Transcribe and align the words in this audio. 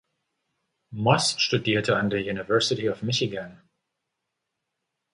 Moss 0.93 1.39
studierte 1.39 1.95
an 1.95 2.09
der 2.09 2.21
University 2.21 2.89
of 2.89 3.03
Michigan. 3.03 3.61